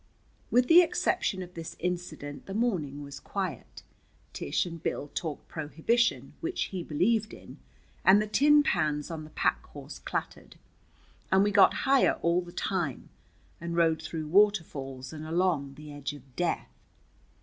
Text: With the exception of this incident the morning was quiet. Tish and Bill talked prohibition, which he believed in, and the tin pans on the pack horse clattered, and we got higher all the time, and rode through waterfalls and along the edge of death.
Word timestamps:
With 0.49 0.67
the 0.67 0.81
exception 0.81 1.43
of 1.43 1.53
this 1.53 1.75
incident 1.77 2.47
the 2.47 2.55
morning 2.55 3.03
was 3.03 3.19
quiet. 3.19 3.83
Tish 4.33 4.65
and 4.65 4.81
Bill 4.81 5.11
talked 5.13 5.47
prohibition, 5.47 6.33
which 6.41 6.63
he 6.69 6.81
believed 6.81 7.35
in, 7.35 7.59
and 8.03 8.19
the 8.19 8.25
tin 8.25 8.63
pans 8.63 9.11
on 9.11 9.25
the 9.25 9.29
pack 9.29 9.63
horse 9.67 9.99
clattered, 9.99 10.55
and 11.31 11.43
we 11.43 11.51
got 11.51 11.75
higher 11.85 12.13
all 12.23 12.41
the 12.41 12.51
time, 12.51 13.09
and 13.59 13.77
rode 13.77 14.01
through 14.01 14.25
waterfalls 14.27 15.13
and 15.13 15.23
along 15.23 15.75
the 15.75 15.93
edge 15.93 16.13
of 16.13 16.35
death. 16.35 16.73